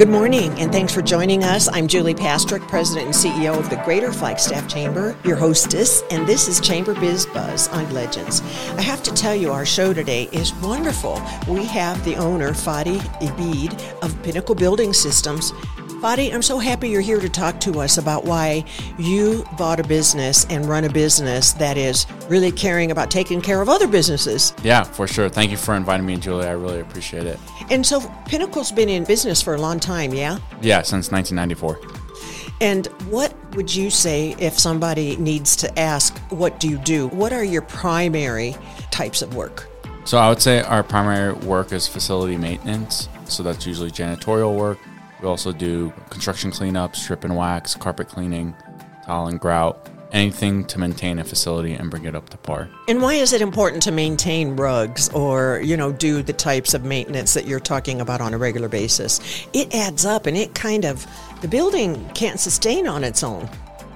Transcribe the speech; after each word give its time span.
Good 0.00 0.08
morning, 0.08 0.58
and 0.58 0.72
thanks 0.72 0.94
for 0.94 1.02
joining 1.02 1.44
us. 1.44 1.68
I'm 1.68 1.86
Julie 1.86 2.14
Pastrick, 2.14 2.62
President 2.62 3.04
and 3.04 3.14
CEO 3.14 3.58
of 3.58 3.68
the 3.68 3.76
Greater 3.84 4.10
Flagstaff 4.14 4.66
Chamber, 4.66 5.14
your 5.24 5.36
hostess, 5.36 6.02
and 6.10 6.26
this 6.26 6.48
is 6.48 6.58
Chamber 6.58 6.94
Biz 6.94 7.26
Buzz 7.26 7.68
on 7.68 7.92
Legends. 7.92 8.40
I 8.78 8.80
have 8.80 9.02
to 9.02 9.12
tell 9.12 9.34
you, 9.34 9.52
our 9.52 9.66
show 9.66 9.92
today 9.92 10.22
is 10.32 10.54
wonderful. 10.54 11.22
We 11.46 11.66
have 11.66 12.02
the 12.06 12.16
owner, 12.16 12.52
Fady 12.52 12.96
Ebeid 13.20 13.78
of 14.02 14.22
Pinnacle 14.22 14.54
Building 14.54 14.94
Systems. 14.94 15.52
Fady, 16.00 16.32
I'm 16.32 16.40
so 16.40 16.58
happy 16.58 16.88
you're 16.88 17.02
here 17.02 17.20
to 17.20 17.28
talk 17.28 17.60
to 17.60 17.78
us 17.80 17.98
about 17.98 18.24
why 18.24 18.64
you 18.98 19.44
bought 19.58 19.80
a 19.80 19.82
business 19.82 20.46
and 20.48 20.64
run 20.64 20.84
a 20.84 20.88
business 20.88 21.52
that 21.52 21.76
is 21.76 22.06
really 22.26 22.50
caring 22.50 22.90
about 22.90 23.10
taking 23.10 23.42
care 23.42 23.60
of 23.60 23.68
other 23.68 23.86
businesses. 23.86 24.54
Yeah, 24.62 24.82
for 24.82 25.06
sure. 25.06 25.28
Thank 25.28 25.50
you 25.50 25.58
for 25.58 25.74
inviting 25.74 26.06
me, 26.06 26.16
Julie. 26.16 26.46
I 26.46 26.52
really 26.52 26.80
appreciate 26.80 27.26
it. 27.26 27.38
And 27.70 27.84
so 27.84 28.00
Pinnacle's 28.24 28.72
been 28.72 28.88
in 28.88 29.04
business 29.04 29.42
for 29.42 29.56
a 29.56 29.58
long 29.58 29.78
time, 29.78 30.14
yeah? 30.14 30.38
Yeah, 30.62 30.80
since 30.80 31.12
1994. 31.12 31.78
And 32.62 32.86
what 33.10 33.34
would 33.54 33.74
you 33.74 33.90
say 33.90 34.34
if 34.38 34.58
somebody 34.58 35.16
needs 35.16 35.54
to 35.56 35.78
ask, 35.78 36.16
what 36.30 36.58
do 36.58 36.66
you 36.66 36.78
do? 36.78 37.08
What 37.08 37.34
are 37.34 37.44
your 37.44 37.62
primary 37.62 38.56
types 38.90 39.20
of 39.20 39.34
work? 39.34 39.68
So 40.06 40.16
I 40.16 40.30
would 40.30 40.40
say 40.40 40.62
our 40.62 40.82
primary 40.82 41.34
work 41.34 41.72
is 41.72 41.86
facility 41.86 42.38
maintenance. 42.38 43.10
So 43.26 43.42
that's 43.42 43.66
usually 43.66 43.90
janitorial 43.90 44.56
work, 44.56 44.78
we 45.20 45.28
also 45.28 45.52
do 45.52 45.92
construction 46.08 46.50
cleanup, 46.50 46.96
strip 46.96 47.24
and 47.24 47.36
wax, 47.36 47.74
carpet 47.74 48.08
cleaning, 48.08 48.54
tile 49.04 49.26
and 49.26 49.38
grout, 49.38 49.88
anything 50.12 50.64
to 50.64 50.78
maintain 50.78 51.18
a 51.18 51.24
facility 51.24 51.72
and 51.72 51.90
bring 51.90 52.04
it 52.04 52.14
up 52.14 52.28
to 52.30 52.36
par. 52.38 52.68
And 52.88 53.00
why 53.02 53.14
is 53.14 53.32
it 53.32 53.40
important 53.40 53.82
to 53.84 53.92
maintain 53.92 54.56
rugs 54.56 55.08
or, 55.10 55.60
you 55.62 55.76
know, 55.76 55.92
do 55.92 56.22
the 56.22 56.32
types 56.32 56.74
of 56.74 56.84
maintenance 56.84 57.34
that 57.34 57.46
you're 57.46 57.60
talking 57.60 58.00
about 58.00 58.20
on 58.20 58.34
a 58.34 58.38
regular 58.38 58.68
basis? 58.68 59.20
It 59.52 59.74
adds 59.74 60.04
up 60.04 60.26
and 60.26 60.36
it 60.36 60.54
kind 60.54 60.84
of, 60.84 61.06
the 61.40 61.48
building 61.48 62.08
can't 62.14 62.40
sustain 62.40 62.86
on 62.86 63.04
its 63.04 63.22
own. 63.22 63.48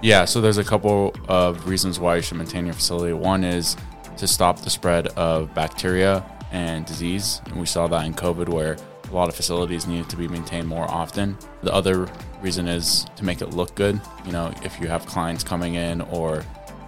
Yeah, 0.02 0.24
so 0.26 0.40
there's 0.40 0.58
a 0.58 0.64
couple 0.64 1.14
of 1.28 1.66
reasons 1.66 1.98
why 1.98 2.16
you 2.16 2.22
should 2.22 2.36
maintain 2.36 2.66
your 2.66 2.74
facility. 2.74 3.14
One 3.14 3.42
is 3.42 3.76
to 4.18 4.28
stop 4.28 4.60
the 4.60 4.70
spread 4.70 5.08
of 5.08 5.52
bacteria 5.54 6.24
and 6.52 6.86
disease. 6.86 7.40
And 7.46 7.56
we 7.56 7.66
saw 7.66 7.86
that 7.88 8.04
in 8.04 8.14
COVID 8.14 8.48
where 8.48 8.76
a 9.10 9.14
lot 9.14 9.28
of 9.28 9.34
facilities 9.34 9.86
needed 9.86 10.08
to 10.10 10.16
be 10.16 10.28
maintained 10.28 10.68
more 10.68 10.90
often. 10.90 11.36
The 11.62 11.72
other 11.72 12.08
reason 12.42 12.68
is 12.68 13.06
to 13.16 13.24
make 13.24 13.40
it 13.40 13.50
look 13.50 13.74
good. 13.74 14.00
You 14.24 14.32
know, 14.32 14.52
if 14.62 14.80
you 14.80 14.88
have 14.88 15.06
clients 15.06 15.44
coming 15.44 15.74
in 15.74 16.00
or 16.02 16.44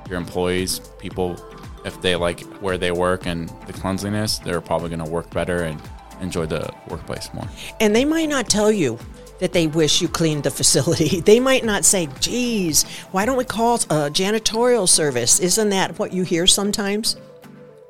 your 0.08 0.18
employees, 0.18 0.80
people, 0.98 1.36
if 1.84 2.00
they 2.02 2.16
like 2.16 2.40
where 2.60 2.78
they 2.78 2.90
work 2.90 3.26
and 3.26 3.48
the 3.66 3.72
cleanliness, 3.72 4.38
they're 4.38 4.60
probably 4.60 4.88
going 4.88 5.04
to 5.04 5.10
work 5.10 5.30
better 5.30 5.62
and 5.62 5.80
enjoy 6.20 6.46
the 6.46 6.70
workplace 6.88 7.30
more. 7.34 7.48
And 7.80 7.94
they 7.94 8.04
might 8.04 8.28
not 8.28 8.48
tell 8.48 8.72
you 8.72 8.98
that 9.38 9.52
they 9.52 9.66
wish 9.66 10.00
you 10.00 10.08
cleaned 10.08 10.44
the 10.44 10.50
facility. 10.50 11.20
They 11.26 11.40
might 11.40 11.64
not 11.64 11.84
say, 11.84 12.08
geez, 12.20 12.84
why 13.10 13.26
don't 13.26 13.36
we 13.36 13.44
call 13.44 13.74
a 13.74 14.10
janitorial 14.10 14.88
service? 14.88 15.40
Isn't 15.40 15.70
that 15.70 15.98
what 15.98 16.12
you 16.12 16.22
hear 16.22 16.46
sometimes? 16.46 17.16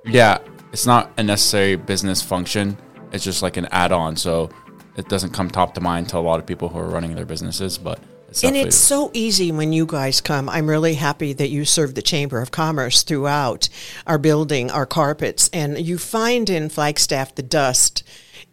Yeah, 0.05 0.39
it's 0.73 0.87
not 0.87 1.13
a 1.17 1.23
necessary 1.23 1.77
business 1.77 2.23
function 2.23 2.77
it's 3.13 3.25
just 3.25 3.43
like 3.43 3.57
an 3.57 3.67
add-on. 3.71 4.17
So 4.17 4.51
it 4.97 5.09
doesn't 5.09 5.31
come 5.31 5.51
top 5.51 5.75
to 5.75 5.81
mind 5.81 6.09
to 6.11 6.19
a 6.19 6.21
lot 6.21 6.41
of 6.41 6.47
people 6.47 6.69
who 6.69 6.79
are 6.79 6.89
running 6.89 7.15
their 7.15 7.27
businesses, 7.27 7.79
but 7.79 7.99
it's 8.29 8.43
and 8.43 8.57
it's 8.57 8.77
so 8.77 9.11
easy 9.15 9.53
when 9.53 9.73
you 9.73 9.87
guys 9.87 10.21
come. 10.21 10.49
I'm 10.49 10.69
really 10.69 10.95
happy 10.95 11.33
that 11.35 11.49
you 11.49 11.65
serve 11.65 11.95
the 11.95 12.03
Chamber 12.03 12.41
of 12.41 12.51
Commerce 12.51 13.03
throughout 13.03 13.69
our 14.07 14.19
building, 14.19 14.71
our 14.71 14.87
carpets, 14.87 15.49
and 15.53 15.79
you 15.79 15.97
find 15.97 16.51
in 16.51 16.69
Flagstaff 16.69 17.35
the 17.35 17.43
dust. 17.43 18.03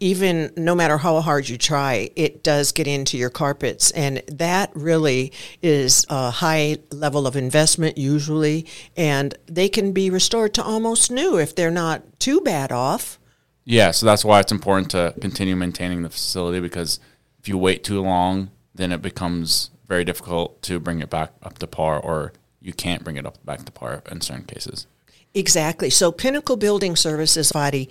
Even 0.00 0.52
no 0.56 0.74
matter 0.74 0.98
how 0.98 1.20
hard 1.20 1.48
you 1.48 1.56
try, 1.56 2.10
it 2.16 2.42
does 2.42 2.72
get 2.72 2.86
into 2.86 3.16
your 3.16 3.30
carpets. 3.30 3.90
And 3.92 4.22
that 4.28 4.70
really 4.74 5.32
is 5.62 6.04
a 6.08 6.30
high 6.30 6.78
level 6.90 7.26
of 7.26 7.36
investment, 7.36 7.96
usually. 7.96 8.66
And 8.96 9.36
they 9.46 9.68
can 9.68 9.92
be 9.92 10.10
restored 10.10 10.52
to 10.54 10.64
almost 10.64 11.10
new 11.10 11.38
if 11.38 11.54
they're 11.54 11.70
not 11.70 12.18
too 12.18 12.40
bad 12.40 12.72
off. 12.72 13.18
Yeah, 13.64 13.92
so 13.92 14.04
that's 14.06 14.24
why 14.24 14.40
it's 14.40 14.52
important 14.52 14.90
to 14.90 15.14
continue 15.20 15.56
maintaining 15.56 16.02
the 16.02 16.10
facility 16.10 16.60
because 16.60 17.00
if 17.38 17.48
you 17.48 17.56
wait 17.56 17.82
too 17.82 18.02
long, 18.02 18.50
then 18.74 18.92
it 18.92 19.00
becomes 19.00 19.70
very 19.86 20.04
difficult 20.04 20.60
to 20.62 20.80
bring 20.80 21.00
it 21.00 21.10
back 21.10 21.32
up 21.42 21.58
to 21.58 21.66
par, 21.66 21.98
or 21.98 22.32
you 22.60 22.72
can't 22.72 23.04
bring 23.04 23.16
it 23.16 23.26
up 23.26 23.44
back 23.44 23.64
to 23.64 23.72
par 23.72 24.02
in 24.10 24.20
certain 24.20 24.44
cases. 24.44 24.86
Exactly. 25.34 25.90
So, 25.90 26.12
Pinnacle 26.12 26.56
Building 26.56 26.96
Services, 26.96 27.52
Fady, 27.52 27.88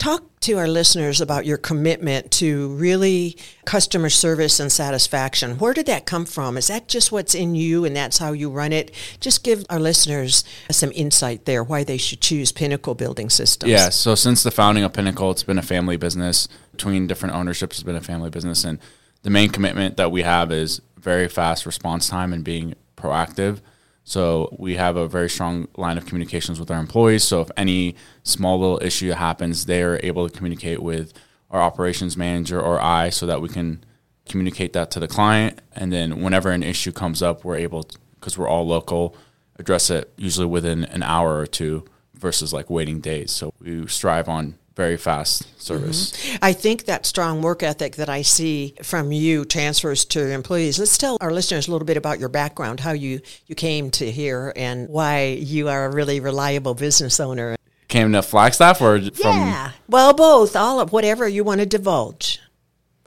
talk 0.00 0.24
to 0.40 0.54
our 0.54 0.66
listeners 0.66 1.20
about 1.20 1.44
your 1.44 1.58
commitment 1.58 2.30
to 2.30 2.68
really 2.68 3.36
customer 3.66 4.08
service 4.08 4.58
and 4.58 4.72
satisfaction. 4.72 5.58
Where 5.58 5.74
did 5.74 5.86
that 5.86 6.06
come 6.06 6.24
from? 6.24 6.56
Is 6.56 6.68
that 6.68 6.88
just 6.88 7.12
what's 7.12 7.34
in 7.34 7.54
you 7.54 7.84
and 7.84 7.94
that's 7.94 8.16
how 8.16 8.32
you 8.32 8.50
run 8.50 8.72
it? 8.72 8.92
Just 9.20 9.44
give 9.44 9.64
our 9.68 9.78
listeners 9.78 10.42
some 10.70 10.90
insight 10.94 11.44
there 11.44 11.62
why 11.62 11.84
they 11.84 11.98
should 11.98 12.22
choose 12.22 12.50
Pinnacle 12.50 12.94
Building 12.94 13.28
Systems. 13.28 13.70
Yeah, 13.70 13.90
so 13.90 14.14
since 14.14 14.42
the 14.42 14.50
founding 14.50 14.82
of 14.82 14.94
Pinnacle, 14.94 15.30
it's 15.30 15.42
been 15.42 15.58
a 15.58 15.62
family 15.62 15.98
business. 15.98 16.48
Between 16.72 17.06
different 17.06 17.34
ownerships, 17.34 17.76
it's 17.76 17.82
been 17.82 17.94
a 17.94 18.00
family 18.00 18.30
business. 18.30 18.64
And 18.64 18.78
the 19.22 19.30
main 19.30 19.50
commitment 19.50 19.98
that 19.98 20.10
we 20.10 20.22
have 20.22 20.50
is 20.50 20.80
very 20.96 21.28
fast 21.28 21.66
response 21.66 22.08
time 22.08 22.32
and 22.32 22.42
being 22.42 22.74
proactive. 22.96 23.60
So 24.04 24.54
we 24.58 24.76
have 24.76 24.96
a 24.96 25.06
very 25.06 25.28
strong 25.28 25.68
line 25.76 25.98
of 25.98 26.06
communications 26.06 26.58
with 26.58 26.70
our 26.70 26.80
employees. 26.80 27.24
So 27.24 27.40
if 27.42 27.50
any 27.56 27.96
small 28.22 28.58
little 28.58 28.82
issue 28.82 29.10
happens, 29.10 29.66
they 29.66 29.82
are 29.82 30.00
able 30.02 30.28
to 30.28 30.36
communicate 30.36 30.82
with 30.82 31.12
our 31.50 31.60
operations 31.60 32.16
manager 32.16 32.60
or 32.60 32.80
I 32.80 33.10
so 33.10 33.26
that 33.26 33.40
we 33.40 33.48
can 33.48 33.84
communicate 34.28 34.72
that 34.72 34.90
to 34.92 35.00
the 35.00 35.08
client. 35.08 35.60
And 35.72 35.92
then 35.92 36.20
whenever 36.22 36.50
an 36.50 36.62
issue 36.62 36.92
comes 36.92 37.22
up, 37.22 37.44
we're 37.44 37.56
able, 37.56 37.86
because 38.14 38.38
we're 38.38 38.48
all 38.48 38.66
local, 38.66 39.16
address 39.58 39.90
it 39.90 40.12
usually 40.16 40.46
within 40.46 40.84
an 40.84 41.02
hour 41.02 41.38
or 41.38 41.46
two 41.46 41.84
versus 42.14 42.52
like 42.52 42.70
waiting 42.70 43.00
days. 43.00 43.30
So 43.30 43.52
we 43.60 43.86
strive 43.86 44.28
on 44.28 44.56
very 44.76 44.96
fast 44.96 45.60
service. 45.60 46.12
Mm-hmm. 46.12 46.36
I 46.42 46.52
think 46.52 46.84
that 46.84 47.06
strong 47.06 47.42
work 47.42 47.62
ethic 47.62 47.96
that 47.96 48.08
I 48.08 48.22
see 48.22 48.74
from 48.82 49.12
you 49.12 49.44
transfers 49.44 50.04
to 50.06 50.30
employees. 50.30 50.78
Let's 50.78 50.96
tell 50.96 51.18
our 51.20 51.32
listeners 51.32 51.68
a 51.68 51.72
little 51.72 51.86
bit 51.86 51.96
about 51.96 52.18
your 52.18 52.28
background, 52.28 52.80
how 52.80 52.92
you, 52.92 53.20
you 53.46 53.54
came 53.54 53.90
to 53.92 54.10
here, 54.10 54.52
and 54.56 54.88
why 54.88 55.26
you 55.26 55.68
are 55.68 55.86
a 55.86 55.92
really 55.92 56.20
reliable 56.20 56.74
business 56.74 57.20
owner. 57.20 57.56
Came 57.88 58.12
to 58.12 58.22
Flagstaff 58.22 58.80
or 58.80 59.00
from? 59.00 59.36
Yeah, 59.36 59.72
well, 59.88 60.12
both, 60.12 60.54
all 60.54 60.80
of 60.80 60.92
whatever 60.92 61.28
you 61.28 61.42
want 61.42 61.60
to 61.60 61.66
divulge. 61.66 62.38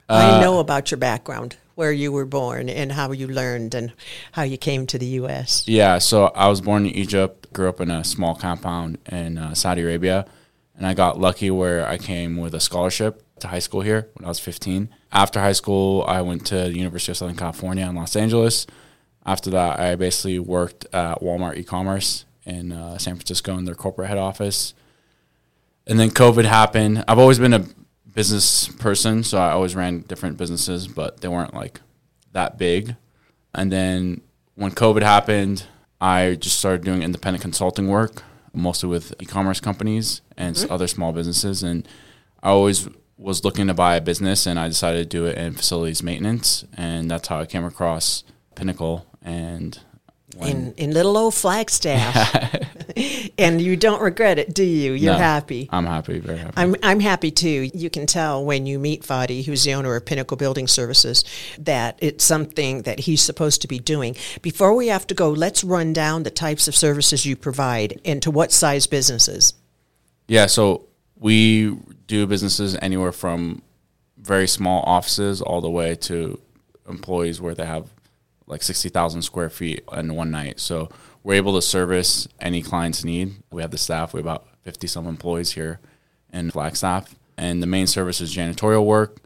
Uh, 0.08 0.36
I 0.36 0.40
know 0.40 0.58
about 0.58 0.90
your 0.90 0.98
background, 0.98 1.56
where 1.74 1.90
you 1.90 2.12
were 2.12 2.26
born, 2.26 2.68
and 2.68 2.92
how 2.92 3.10
you 3.12 3.26
learned, 3.26 3.74
and 3.74 3.94
how 4.32 4.42
you 4.42 4.58
came 4.58 4.86
to 4.88 4.98
the 4.98 5.06
U.S. 5.06 5.66
Yeah, 5.66 5.98
so 5.98 6.26
I 6.26 6.48
was 6.48 6.60
born 6.60 6.84
in 6.84 6.92
Egypt, 6.92 7.50
grew 7.54 7.70
up 7.70 7.80
in 7.80 7.90
a 7.90 8.04
small 8.04 8.34
compound 8.34 8.98
in 9.10 9.38
uh, 9.38 9.54
Saudi 9.54 9.80
Arabia 9.80 10.26
and 10.76 10.86
I 10.86 10.94
got 10.94 11.18
lucky 11.18 11.50
where 11.50 11.86
I 11.86 11.98
came 11.98 12.36
with 12.36 12.54
a 12.54 12.60
scholarship 12.60 13.22
to 13.40 13.48
high 13.48 13.58
school 13.60 13.80
here 13.80 14.08
when 14.14 14.24
I 14.24 14.28
was 14.28 14.40
15. 14.40 14.88
After 15.12 15.40
high 15.40 15.52
school, 15.52 16.04
I 16.06 16.20
went 16.22 16.46
to 16.46 16.56
the 16.56 16.76
University 16.76 17.12
of 17.12 17.16
Southern 17.18 17.36
California 17.36 17.86
in 17.86 17.94
Los 17.94 18.16
Angeles. 18.16 18.66
After 19.24 19.50
that, 19.50 19.78
I 19.78 19.94
basically 19.94 20.38
worked 20.38 20.86
at 20.92 21.20
Walmart 21.20 21.56
e-commerce 21.56 22.24
in 22.44 22.72
uh, 22.72 22.98
San 22.98 23.14
Francisco 23.14 23.56
in 23.56 23.64
their 23.64 23.74
corporate 23.74 24.08
head 24.08 24.18
office. 24.18 24.74
And 25.86 25.98
then 25.98 26.10
COVID 26.10 26.44
happened. 26.44 27.04
I've 27.06 27.18
always 27.18 27.38
been 27.38 27.54
a 27.54 27.64
business 28.12 28.68
person, 28.68 29.22
so 29.22 29.38
I 29.38 29.50
always 29.50 29.74
ran 29.74 30.00
different 30.00 30.36
businesses, 30.36 30.88
but 30.88 31.20
they 31.20 31.28
weren't 31.28 31.54
like 31.54 31.80
that 32.32 32.58
big. 32.58 32.96
And 33.54 33.70
then 33.70 34.20
when 34.56 34.72
COVID 34.72 35.02
happened, 35.02 35.64
I 36.00 36.34
just 36.34 36.58
started 36.58 36.84
doing 36.84 37.02
independent 37.02 37.42
consulting 37.42 37.88
work 37.88 38.22
mostly 38.54 38.88
with 38.88 39.14
e-commerce 39.20 39.60
companies 39.60 40.20
and 40.36 40.56
mm-hmm. 40.56 40.72
other 40.72 40.86
small 40.86 41.12
businesses. 41.12 41.62
And 41.62 41.86
I 42.42 42.50
always 42.50 42.88
was 43.16 43.44
looking 43.44 43.66
to 43.68 43.74
buy 43.74 43.96
a 43.96 44.00
business, 44.00 44.46
and 44.46 44.58
I 44.58 44.68
decided 44.68 45.10
to 45.10 45.16
do 45.16 45.26
it 45.26 45.38
in 45.38 45.54
facilities 45.54 46.02
maintenance, 46.02 46.64
and 46.76 47.10
that's 47.10 47.28
how 47.28 47.40
I 47.40 47.46
came 47.46 47.64
across 47.64 48.24
Pinnacle. 48.54 49.06
And 49.22 49.78
in 50.42 50.74
in 50.76 50.92
little 50.92 51.16
old 51.16 51.34
Flagstaff, 51.34 52.14
and 53.38 53.60
you 53.60 53.76
don't 53.76 54.00
regret 54.00 54.38
it, 54.38 54.54
do 54.54 54.64
you? 54.64 54.92
You're 54.92 55.14
no, 55.14 55.18
happy. 55.18 55.68
I'm 55.72 55.86
happy, 55.86 56.18
very 56.18 56.38
happy. 56.38 56.54
I'm 56.56 56.74
I'm 56.82 57.00
happy 57.00 57.30
too. 57.30 57.70
You 57.74 57.90
can 57.90 58.06
tell 58.06 58.44
when 58.44 58.66
you 58.66 58.78
meet 58.78 59.02
Fady, 59.02 59.44
who's 59.44 59.64
the 59.64 59.74
owner 59.74 59.94
of 59.96 60.04
Pinnacle 60.04 60.36
Building 60.36 60.66
Services, 60.66 61.24
that 61.58 61.98
it's 62.00 62.24
something 62.24 62.82
that 62.82 63.00
he's 63.00 63.22
supposed 63.22 63.62
to 63.62 63.68
be 63.68 63.78
doing. 63.78 64.16
Before 64.42 64.74
we 64.74 64.88
have 64.88 65.06
to 65.08 65.14
go, 65.14 65.30
let's 65.30 65.64
run 65.64 65.92
down 65.92 66.22
the 66.22 66.30
types 66.30 66.68
of 66.68 66.74
services 66.74 67.26
you 67.26 67.36
provide 67.36 68.00
and 68.04 68.22
to 68.22 68.30
what 68.30 68.52
size 68.52 68.86
businesses. 68.86 69.54
Yeah, 70.26 70.46
so 70.46 70.86
we 71.16 71.76
do 72.06 72.26
businesses 72.26 72.76
anywhere 72.80 73.12
from 73.12 73.62
very 74.18 74.48
small 74.48 74.82
offices 74.86 75.42
all 75.42 75.60
the 75.60 75.70
way 75.70 75.94
to 75.94 76.40
employees 76.88 77.40
where 77.40 77.54
they 77.54 77.66
have 77.66 77.93
like 78.46 78.62
60,000 78.62 79.22
square 79.22 79.50
feet 79.50 79.84
in 79.96 80.14
one 80.14 80.30
night. 80.30 80.60
So 80.60 80.90
we're 81.22 81.34
able 81.34 81.54
to 81.54 81.62
service 81.62 82.28
any 82.40 82.62
client's 82.62 83.04
need. 83.04 83.36
We 83.50 83.62
have 83.62 83.70
the 83.70 83.78
staff, 83.78 84.12
we 84.12 84.18
have 84.18 84.26
about 84.26 84.46
50 84.62 84.86
some 84.86 85.06
employees 85.06 85.52
here 85.52 85.80
in 86.32 86.50
Flagstaff. 86.50 87.14
And 87.36 87.62
the 87.62 87.66
main 87.66 87.86
service 87.86 88.20
is 88.20 88.34
janitorial 88.34 88.84
work, 88.84 89.18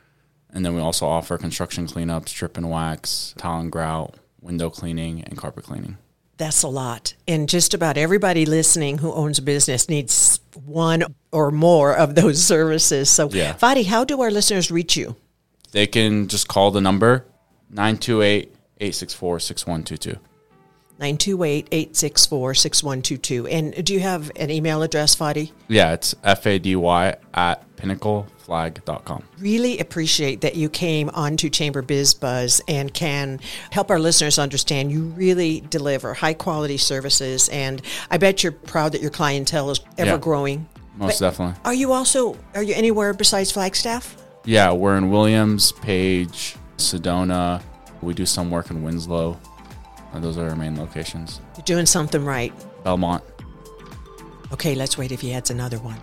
And 0.50 0.65
then 0.65 0.75
we 0.75 0.81
also 0.81 1.06
offer 1.06 1.37
construction 1.37 1.87
cleanups, 1.87 2.29
strip 2.31 2.56
and 2.56 2.70
wax, 2.70 3.35
tile 3.37 3.61
and 3.61 3.70
grout, 3.70 4.15
window 4.41 4.70
cleaning, 4.70 5.23
and 5.25 5.37
carpet 5.37 5.65
cleaning. 5.65 5.99
That's 6.38 6.62
a 6.62 6.69
lot. 6.69 7.15
And 7.26 7.49
just 7.49 7.75
about 7.75 7.99
everybody 7.99 8.47
listening 8.47 8.99
who 8.99 9.12
owns 9.12 9.38
a 9.38 9.43
business 9.43 9.88
needs 9.91 10.41
one 10.65 11.03
or 11.32 11.50
more 11.50 11.94
of 11.94 12.15
those 12.15 12.43
services. 12.43 13.11
So, 13.11 13.29
Yeah. 13.31 13.55
Fady, 13.55 13.85
how 13.85 14.05
do 14.05 14.20
our 14.23 14.31
listeners 14.31 14.70
reach 14.70 14.97
you? 14.97 15.17
They 15.73 15.87
can 15.87 16.29
just 16.29 16.49
call 16.49 16.70
the 16.70 16.81
number 16.81 17.26
928 17.70 18.55
864 18.81 19.41
6122. 19.41 20.19
928-864-6122. 21.01 23.53
And 23.53 23.85
do 23.85 23.95
you 23.95 24.01
have 24.01 24.33
an 24.37 24.51
email 24.51 24.83
address, 24.83 25.15
Fady? 25.15 25.53
Yeah, 25.69 25.93
it's 25.93 26.13
FADY 26.25 26.75
at 27.35 27.77
pinnacleflag.com. 27.77 29.23
Really 29.39 29.79
appreciate 29.79 30.41
that 30.41 30.57
you 30.57 30.69
came 30.69 31.09
onto 31.11 31.49
Chamber 31.51 31.83
Biz 31.83 32.15
Buzz 32.15 32.61
and 32.67 32.93
can 32.93 33.39
help 33.71 33.91
our 33.91 34.01
listeners 34.01 34.41
understand 34.41 34.91
you 34.91 35.03
really 35.05 35.61
deliver 35.71 36.15
high 36.15 36.35
quality 36.35 36.79
services. 36.79 37.49
And 37.51 37.81
I 38.11 38.19
bet 38.19 38.43
you're 38.43 38.51
proud 38.53 38.91
that 38.93 39.01
your 39.01 39.11
clientele 39.13 39.71
is 39.71 39.81
ever 39.99 40.11
Yeah. 40.13 40.17
growing. 40.19 40.67
Most 40.97 41.21
But 41.21 41.27
definitely. 41.31 41.61
Are 41.65 41.75
you 41.75 41.93
also, 41.93 42.37
are 42.57 42.63
you 42.63 42.75
anywhere 42.75 43.15
besides 43.15 43.53
Flagstaff? 43.53 44.17
Yeah, 44.45 44.73
we're 44.73 44.97
in 44.97 45.11
Williams, 45.11 45.71
Page, 45.71 46.57
Sedona. 46.77 47.63
We 48.03 48.15
do 48.15 48.27
some 48.27 48.50
work 48.50 48.71
in 48.71 48.83
Winslow. 48.83 49.39
Uh, 50.12 50.21
those 50.21 50.39
are 50.39 50.49
our 50.49 50.56
main 50.56 50.79
locations. 50.79 51.41
You're 51.56 51.65
doing 51.65 51.87
something 51.87 52.25
right. 52.25 52.53
Belmont. 52.85 53.23
Okay, 54.53 54.75
let's 54.75 54.97
wait 54.97 55.12
if 55.12 55.21
he 55.21 55.33
adds 55.33 55.50
another 55.50 55.79
one. 55.79 55.99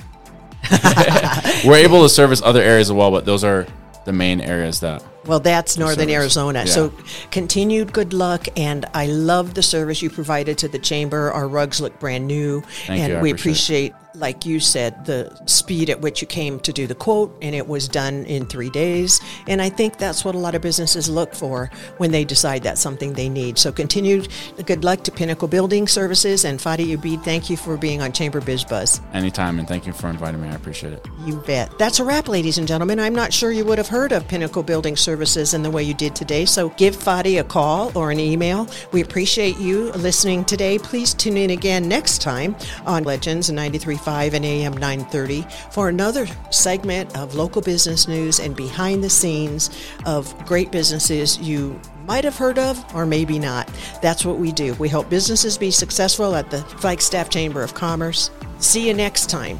We're 1.66 1.84
able 1.84 2.04
to 2.04 2.10
service 2.10 2.42
other 2.42 2.62
areas 2.62 2.90
as 2.90 2.94
well, 2.94 3.12
but 3.12 3.26
those 3.26 3.44
are 3.44 3.66
the 4.06 4.14
main 4.14 4.42
areas 4.42 4.80
that. 4.82 5.04
Well, 5.26 5.40
that's 5.40 5.78
Northern 5.78 6.10
service. 6.10 6.16
Arizona. 6.16 6.60
Yeah. 6.60 6.72
So 6.72 6.94
continued 7.32 7.94
good 7.94 8.14
luck. 8.14 8.48
And 8.56 8.86
I 8.94 9.08
love 9.08 9.54
the 9.54 9.64
service 9.64 10.02
you 10.02 10.10
provided 10.10 10.58
to 10.60 10.68
the 10.68 10.80
chamber. 10.80 11.32
Our 11.32 11.48
rugs 11.48 11.82
look 11.82 12.00
brand 12.00 12.28
new. 12.28 12.62
Thank 12.86 13.02
and 13.02 13.14
you, 13.14 13.20
we 13.20 13.32
appreciate 13.32 13.56
appreciate, 13.56 13.94
like 14.16 14.46
you 14.46 14.60
said, 14.60 15.06
the 15.06 15.30
speed 15.46 15.90
at 15.90 16.00
which 16.00 16.22
you 16.22 16.28
came 16.28 16.60
to 16.62 16.72
do 16.72 16.88
the 16.88 16.96
quote. 16.96 17.36
And 17.42 17.54
it 17.54 17.68
was 17.68 17.88
done 17.88 18.26
in 18.26 18.46
three 18.46 18.70
days. 18.70 19.22
And 19.48 19.62
I 19.62 19.70
think 19.70 19.98
that's 19.98 20.24
what 20.24 20.36
a 20.36 20.38
lot 20.38 20.56
of 20.56 20.62
businesses 20.62 21.10
look 21.10 21.34
for 21.34 21.70
when 21.98 22.12
they 22.12 22.24
decide 22.24 22.64
that's 22.64 22.82
something 22.82 23.14
they 23.14 23.30
need. 23.30 23.58
So 23.58 23.72
continued 23.72 24.30
good 24.66 24.84
luck 24.84 25.04
to 25.04 25.12
Pinnacle 25.12 25.48
Building 25.48 25.88
Services. 25.88 26.46
And 26.46 26.60
Fady 26.60 26.96
Ebeid, 26.96 27.24
thank 27.24 27.50
you 27.50 27.58
for 27.58 27.78
being 27.78 28.02
on 28.02 28.12
Chamber 28.12 28.42
Biz 28.42 28.66
Buzz. 28.66 29.02
Anytime, 29.14 29.60
and 29.60 29.68
thank 29.68 29.86
you 29.86 29.94
for 29.94 30.10
inviting 30.10 30.42
me. 30.42 30.50
I 30.50 30.56
appreciate 30.56 30.94
it. 30.94 31.06
You 31.26 31.38
bet. 31.38 31.78
That's 31.78 32.00
a 32.00 32.04
wrap, 32.04 32.28
ladies 32.28 32.58
and 32.58 32.68
gentlemen. 32.68 33.00
I'm 33.00 33.16
not 33.16 33.34
sure 33.34 33.52
you 33.52 33.66
would 33.66 33.78
have 33.78 33.88
heard 33.88 34.12
of 34.12 34.28
Pinnacle 34.28 34.64
Building 34.64 34.96
Services 35.16 35.54
in 35.54 35.64
the 35.64 35.72
way 35.72 35.82
you 35.82 35.94
did 35.94 36.14
today, 36.14 36.44
so 36.44 36.68
give 36.72 36.94
Fady 36.94 37.40
a 37.40 37.44
call 37.46 37.98
or 37.98 38.12
an 38.12 38.20
email. 38.20 38.68
We 38.92 39.02
appreciate 39.02 39.58
you 39.58 39.94
listening 39.94 40.44
today. 40.44 40.78
Please 40.78 41.14
tune 41.14 41.38
in 41.38 41.52
again 41.52 41.88
next 41.88 42.22
time 42.22 42.54
on 42.86 43.06
Legends 43.06 43.50
93.5 43.50 44.34
and 44.34 44.44
AM 44.44 44.74
930 44.74 45.46
for 45.72 45.88
another 45.88 46.28
segment 46.52 47.18
of 47.18 47.34
local 47.34 47.62
business 47.62 48.10
news 48.10 48.42
and 48.42 48.58
behind 48.58 49.02
the 49.06 49.10
scenes 49.10 49.70
of 50.06 50.38
great 50.46 50.70
businesses 50.70 51.38
you 51.38 51.80
might 52.06 52.26
have 52.26 52.36
heard 52.36 52.60
of 52.60 52.84
or 52.94 53.06
maybe 53.06 53.40
not. 53.40 53.70
That's 54.02 54.26
what 54.26 54.38
we 54.38 54.52
do. 54.52 54.74
We 54.74 54.90
help 54.90 55.10
businesses 55.10 55.58
be 55.58 55.72
successful 55.72 56.36
at 56.36 56.52
the 56.52 56.62
Flagstaff 56.62 57.30
Chamber 57.30 57.64
of 57.64 57.74
Commerce. 57.74 58.32
See 58.60 58.86
you 58.86 58.94
next 58.94 59.30
time. 59.30 59.58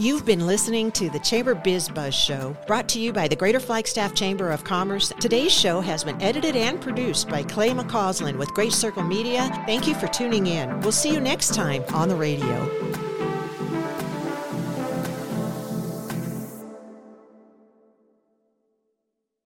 You've 0.00 0.24
been 0.24 0.46
listening 0.46 0.92
to 0.92 1.10
the 1.10 1.18
Chamber 1.18 1.54
Biz 1.54 1.90
Buzz 1.90 2.14
Show, 2.14 2.56
brought 2.66 2.88
to 2.88 2.98
you 2.98 3.12
by 3.12 3.28
the 3.28 3.36
Greater 3.36 3.60
Flagstaff 3.60 4.14
Chamber 4.14 4.50
of 4.50 4.64
Commerce. 4.64 5.12
Today's 5.20 5.52
show 5.52 5.82
has 5.82 6.04
been 6.04 6.18
edited 6.22 6.56
and 6.56 6.80
produced 6.80 7.28
by 7.28 7.42
Clay 7.42 7.68
McCausland 7.68 8.38
with 8.38 8.48
Great 8.54 8.72
Circle 8.72 9.02
Media. 9.02 9.50
Thank 9.66 9.86
you 9.86 9.94
for 9.94 10.06
tuning 10.06 10.46
in. 10.46 10.80
We'll 10.80 10.90
see 10.90 11.12
you 11.12 11.20
next 11.20 11.54
time 11.54 11.84
on 11.92 12.08
the 12.08 12.16
radio. 12.16 12.89